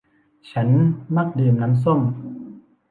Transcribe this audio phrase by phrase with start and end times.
[0.51, 0.69] ฉัน
[1.15, 1.99] มักดื่มน้ำส้ม